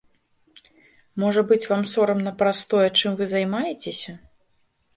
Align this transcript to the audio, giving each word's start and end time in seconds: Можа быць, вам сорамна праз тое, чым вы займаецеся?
Можа 1.23 1.43
быць, 1.51 1.59
вам 1.73 1.83
сорамна 1.93 2.33
праз 2.41 2.63
тое, 2.73 2.89
чым 2.99 3.11
вы 3.23 3.31
займаецеся? 3.35 4.19